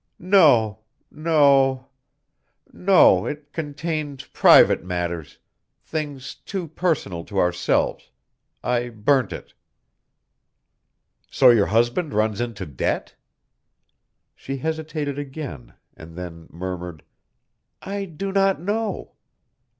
"No; 0.17 0.79
no... 1.11 1.89
no... 2.73 3.25
it 3.27 3.53
contained 3.53 4.27
private 4.33 4.83
matters... 4.83 5.37
things 5.83 6.33
too 6.33 6.67
personal 6.69 7.23
to 7.25 7.37
ourselves.... 7.37 8.09
I 8.63 8.89
burnt 8.89 9.31
it." 9.31 9.53
"So 11.29 11.51
your 11.51 11.67
husband 11.67 12.15
runs 12.15 12.41
into 12.41 12.65
debt?" 12.65 13.13
She 14.33 14.57
hesitated 14.57 15.19
again, 15.19 15.75
and 15.95 16.15
then 16.15 16.47
murmured: 16.49 17.03
"I 17.83 18.05
do 18.05 18.31
not 18.31 18.59
know." 18.59 19.11